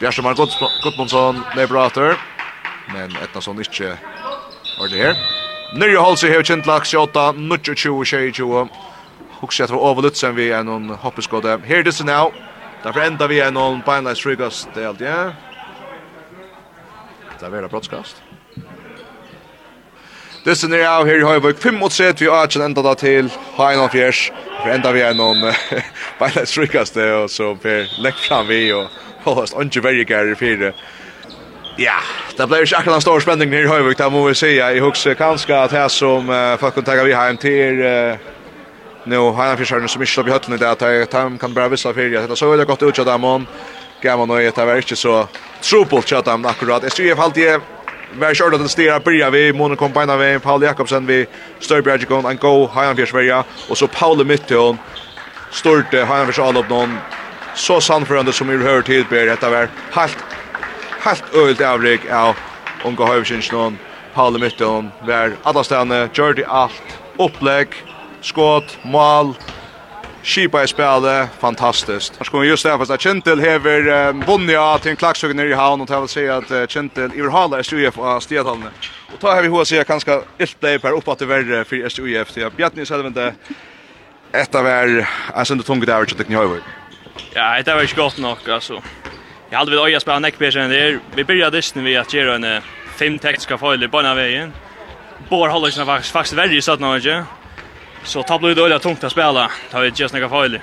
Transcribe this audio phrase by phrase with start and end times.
[0.00, 0.34] Bjärsmar
[0.82, 2.16] Gottmundsson med brater.
[2.92, 3.98] Men Etnason inte
[4.78, 5.16] var det här.
[5.78, 8.68] Nyrje Halsey har känt lax 28, nutje 20, 20, 20.
[9.40, 11.60] Huxa att vara överlut sen vi er noen hoppeskåde.
[11.64, 12.32] Here this now.
[12.82, 14.92] Derfor enda vi er noen beinleis rygast det ja.
[17.38, 18.33] Det er värda brottskast.
[20.44, 23.30] Dysen er av her i Høyvøk, 5 mot 3, vi har ikke enda da til
[23.56, 24.26] Høyen og Fjers,
[24.58, 25.40] for enda vi er noen
[26.20, 28.92] beile strykaste, og så per lekk fram vi, og
[29.24, 30.74] holdes ikke veldig gær i fire.
[31.80, 31.96] Ja,
[32.36, 34.82] det blir ikke akkurat en stor spenning her i Høyvøk, det må vi si, jeg
[34.84, 39.54] husker kanskje at her som uh, folk kan tenke vi hjem til, uh, nå Høyen
[39.54, 42.36] og Fjerserne som ikke slår i høttene, det at de kan bare visse fire, det
[42.36, 43.48] så veldig godt ut av dem, og
[44.04, 45.22] gammel nøye, det var ikke så
[45.64, 46.84] trupult kjøtt dem akkurat.
[46.84, 47.72] Jeg tror i hvert fall
[48.18, 51.24] var kjørt til stera byrja vi Mona Kombina vi Paul Jakobsen vi
[51.60, 54.78] Størbjergikon en go Hayan Fjersverja og så Paul Mitton
[55.50, 56.98] storte Hayan Fjersalop någon
[57.54, 59.26] så sannförande som vi hör till ber.
[59.26, 60.18] Detta var helt
[61.00, 62.36] helt ölt avrik av
[62.84, 63.78] Onka Hövsins någon
[64.14, 66.98] Paul Mitton var alla stanna gjorde allt.
[67.18, 67.68] Upplägg
[68.20, 69.34] skott mål.
[70.24, 72.16] Skipa i spelet, fantastiskt.
[72.18, 75.52] Här ska vi just det fast att Kentel hever Bonja till en klaxhugg nere i
[75.52, 78.66] havn och jag vill säga att Kentel i Urhala är SUF av Stedhalne.
[79.14, 82.32] Och ta här vi hos jag ganska illt blev här uppåt i värre för SUF
[82.32, 83.34] till Bjartni Selvente.
[84.32, 86.60] Ett av er, alltså inte tungt över till Knjöhöj.
[87.34, 88.82] Ja, det var ju gott nog alltså.
[89.50, 90.68] Jag hade väl öja spela neck där.
[90.68, 90.98] det.
[91.14, 92.62] Vi började dist vid att göra en
[92.96, 94.52] fem tekniska fel i bana vägen.
[95.28, 97.24] Bor håller sig faktiskt faktiskt värre i sådana inte.
[98.04, 99.50] Så tar blir det öliga tungt att spela.
[99.70, 100.60] Det har ju just några fel.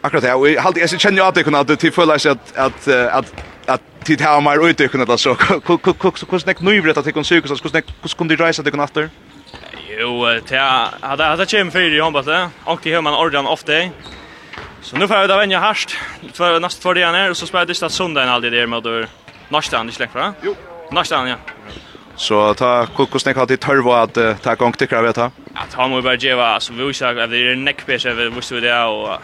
[0.00, 0.34] Akkurat det.
[0.34, 1.76] Och halt jag känner ju att det kunde att det
[2.18, 3.32] sig att att att
[3.66, 5.36] att tid här mer ut det kunde så
[6.30, 8.70] hur snack nu vet att det kan söka så hur snack hur kunde resa det
[8.70, 9.10] kan efter.
[9.98, 10.58] Jo, det
[11.00, 12.48] hade hade kämpat för i handbollen.
[12.64, 13.72] Och hör man ordan ofta.
[14.82, 15.96] Så nu får vi det vänja harst.
[16.32, 19.04] För nästa två dagar och så spelar det sista söndagen alltid där med då.
[19.48, 20.34] Nästa han i släkt va?
[20.42, 20.54] Jo.
[20.90, 21.36] Nästa ja.
[22.16, 25.30] Så ta kokosnek har det tørva at ta gång tycker jag vet ha.
[25.54, 28.30] Att han måste bara ge va så vi ska att det är neck piece vi
[28.30, 29.18] måste det och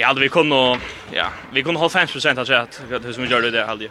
[0.00, 0.78] Ja, hade vi kunde
[1.10, 3.88] ja, vi kunde hålla 5 att säga att det som vi gjorde det hade.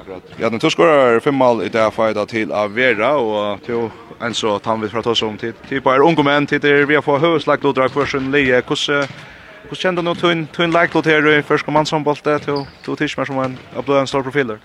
[0.00, 0.22] Akkurat.
[0.36, 3.88] Ja, den torskar fem mål i det fighta till Avera och till
[4.20, 5.54] en så tar vi prata oss om tid.
[5.68, 8.62] Typ är unga män till det vi har fått höslagt och drag för sin leje.
[8.68, 9.06] Hur
[9.68, 12.96] hur kände du tun tun lagt då här i första man som bollen till till
[12.96, 14.58] Tishmer som en applåd en stor profiler.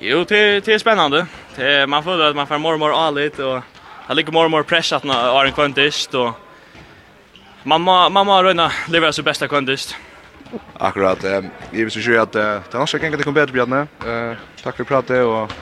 [0.00, 1.26] Jo, det det är spännande.
[1.60, 3.60] Eh, man får att man får mer och mer alit och
[4.08, 6.32] det ligger mer och mer press att man en kvantist och
[7.62, 9.96] man mamma man röna leva så bästa kvantist.
[10.78, 11.24] Akkurat.
[11.24, 13.80] Eh, jag vill säga att eh, det har säkert det kommit bättre Bjarne.
[13.80, 15.52] Eh, tack för pratet och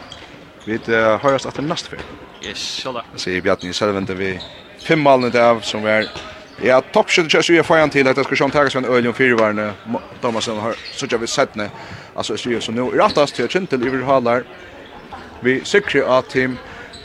[0.64, 1.98] vi det hörs efter nästa för.
[2.42, 3.02] Yes, så då.
[3.16, 4.40] Så Bjarne själv vi
[4.88, 6.08] fem mål nu där som är
[6.58, 9.06] Ja, toppskjøttet kjøres vi er foran til at jeg skal sjøen takkes med en øl
[9.08, 9.68] og fyrvarende
[10.22, 11.68] Thomasen har så jag vi sett ned.
[12.16, 14.42] Altså, jeg sier så nå, i rattast til jeg kjent til Iver Halar,
[15.42, 16.58] vi sikri av team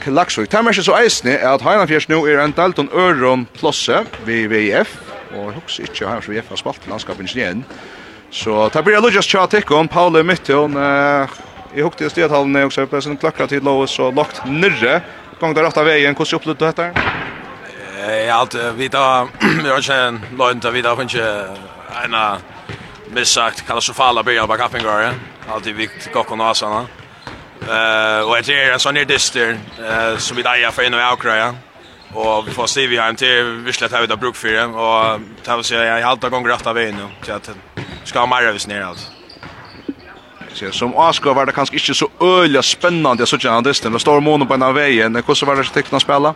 [0.04, 0.44] Klaksvøy.
[0.50, 4.96] Det er ikke så eisne at Heinafjers nå er en Dalton Øron Plosse ved VIF,
[5.32, 7.64] og jeg husker ikke Heinafjers VIF har spalt landskapen ikke igjen.
[8.34, 10.74] Så det blir Lujas Tjatikon, Paule Mytton,
[11.74, 15.00] jeg husker i stedhalene også, på sin klakra tid Lovis så lagt nyrre.
[15.40, 16.90] Gång der rett av veien, hvordan opplevde du dette?
[18.26, 23.14] Ja, alt, vi da, vi har ikke en løgn til, vi da, finner ikke en
[23.14, 25.14] missagt katastrofala byrjan bak Appingar,
[25.50, 26.84] alltid vikt gokk og nasana.
[26.84, 27.03] Ja.
[27.68, 31.00] Eh och det är en sån här dyster eh som vi där för en och
[31.00, 31.54] avkraja.
[32.14, 35.20] Och vi får se vi har en till vislet här utav bruk för den och
[35.44, 37.50] tar vi jag halta gånger rätta vägen nu så att
[38.04, 39.10] ska ha mer över ner alltså.
[40.52, 43.92] Så som Asko var det kanske inte så öliga spännande jag såg han dysten.
[43.92, 45.22] Det står månen på en av vägen.
[45.26, 46.34] Hur så var det tecknat spela?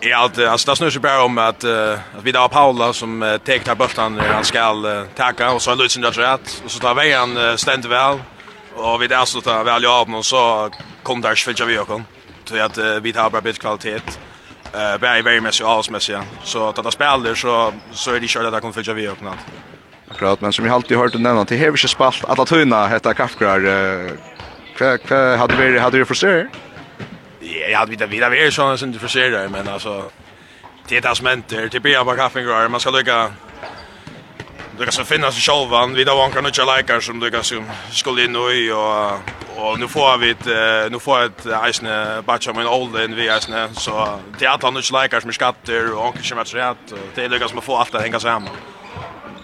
[0.00, 3.22] Ja, alltså, alltså det snurrar sig bara om att, uh, att vi har Paula som
[3.22, 6.70] uh, tecknar bultan när han ska uh, tacka och så har Lutzen rätt rätt och
[6.70, 8.18] så tar vägen uh, ständigt väl
[8.74, 10.70] Och vi det tar väl jag av någon så
[11.02, 12.04] kom där svälja vi och kom.
[12.44, 14.00] Så att vi har bara bit kvalitet.
[14.74, 16.16] Eh uh, very messy alls messy.
[16.44, 19.22] Så att det spelar så så är det kört att det kommer följa vi och
[19.22, 19.38] något.
[20.10, 23.14] Akkurat, men som jag alltid hört nämna till här vi ska spalt alla tunna heter
[23.14, 23.60] kaffkrar.
[24.76, 26.46] Kva kva hade vi hade du frustrerad?
[27.40, 30.10] Ja, jag hade vidare vidare vi är såna som du frustrerad men alltså
[30.88, 31.68] det är det som händer.
[31.72, 32.68] Det blir bara.
[32.68, 33.30] Man ska lycka
[34.78, 37.64] du kan så finna sig själva vi då vankar några likar som du kan som
[37.90, 38.42] skulle in och
[38.72, 39.20] och
[39.56, 40.46] och nu får vi ett
[40.92, 45.02] nu får ett isne batcha men old in vi isne så det är att några
[45.02, 48.20] likar som skatter och kanske match rätt och det lyckas man få allt att hänga
[48.20, 48.54] samman.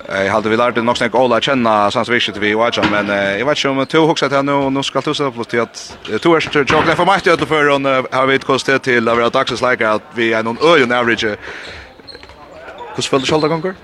[0.08, 3.08] Jag hade vi lärt nog snäck alla känna sans vi shit vi watcha men
[3.38, 6.36] jag vet inte om två huxat här nu nu ska tusen upp till att två
[6.36, 9.30] är så chocolate för mig att för hon har vi ett kost till att vara
[9.30, 11.24] dagslikar att vi är någon öjon average.
[12.94, 13.74] Hur spelar du själva gånger?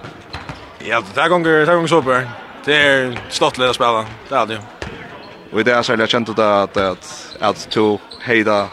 [0.84, 2.30] Ja, det där gånger, det gånger super.
[2.64, 4.06] Det är slottliga spelare.
[4.28, 4.60] Det är det ju.
[5.52, 8.68] Och det är så jag kände att att att to hejda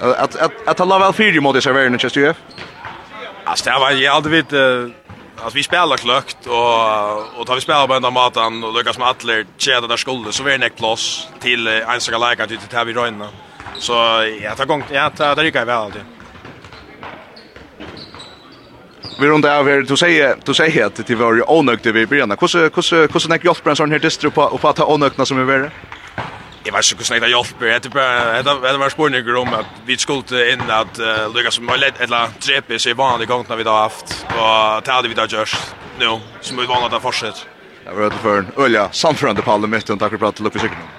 [0.00, 2.34] att att att alla väl fyra mot sig värna just ju.
[3.44, 4.52] Alltså det var ju aldrig vet
[5.36, 9.08] att vi spelar klökt och och tar vi spelar på den maten och lyckas med
[9.08, 12.84] alla kedjor där skulle så vi är näck plats till en såg läge att här
[12.84, 13.28] vi rönna.
[13.78, 13.92] Så
[14.42, 16.02] jag tar gång jag tar det gick väl alltid
[19.20, 22.30] vi runt av här du säger du säger att det var onökte vi början.
[22.30, 25.26] Hur hur hur snack hjälper en sån här distro på och på att ta onökna
[25.26, 25.70] som är värre.
[26.64, 27.66] Jag vet inte hur snack det hjälper.
[27.66, 30.98] Det är bara det det var spårningar om att vi skulle in att
[31.34, 35.08] Lucas som har lett eller trepe sig vanlig gång när vi då haft och tade
[35.08, 37.46] vi då just nu som vi vanligt har fortsatt.
[37.84, 40.95] Jag var inte för en öliga samförande på alla möten tack för att Lucas Sigmund.